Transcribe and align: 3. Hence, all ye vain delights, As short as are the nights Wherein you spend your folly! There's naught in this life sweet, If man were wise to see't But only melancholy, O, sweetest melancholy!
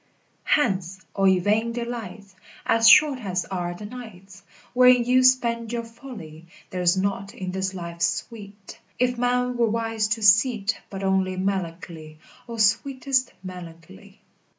3. 0.55 0.63
Hence, 0.63 1.05
all 1.13 1.27
ye 1.27 1.37
vain 1.37 1.73
delights, 1.73 2.35
As 2.65 2.89
short 2.89 3.19
as 3.23 3.45
are 3.45 3.75
the 3.75 3.85
nights 3.85 4.41
Wherein 4.73 5.03
you 5.05 5.21
spend 5.23 5.71
your 5.71 5.83
folly! 5.83 6.47
There's 6.71 6.97
naught 6.97 7.35
in 7.35 7.51
this 7.51 7.75
life 7.75 8.01
sweet, 8.01 8.79
If 8.97 9.19
man 9.19 9.57
were 9.57 9.69
wise 9.69 10.07
to 10.17 10.23
see't 10.23 10.75
But 10.89 11.03
only 11.03 11.37
melancholy, 11.37 12.17
O, 12.49 12.57
sweetest 12.57 13.31
melancholy! 13.43 14.19